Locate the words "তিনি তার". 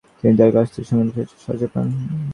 0.19-0.51